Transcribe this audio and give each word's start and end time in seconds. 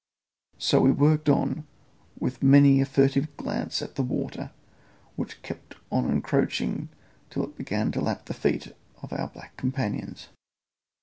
So 0.57 0.81
we 0.81 0.91
worked 0.91 1.29
on, 1.29 1.67
with 2.19 2.41
many 2.41 2.81
a 2.81 2.87
furtive 2.87 3.37
glance 3.37 3.83
at 3.83 3.93
the 3.93 4.01
water, 4.01 4.49
which 5.15 5.43
kept 5.43 5.75
on 5.91 6.09
encroaching 6.09 6.89
till 7.29 7.43
it 7.43 7.55
began 7.55 7.91
to 7.91 8.01
lap 8.01 8.25
the 8.25 8.33
feet 8.33 8.73
of 9.03 9.13
our 9.13 9.27
black 9.27 9.55
companions. 9.57 10.29